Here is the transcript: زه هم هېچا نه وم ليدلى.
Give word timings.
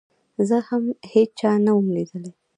زه 0.47 0.57
هم 0.67 0.83
هېچا 1.11 1.51
نه 1.65 1.71
وم 1.75 1.87
ليدلى. 1.95 2.31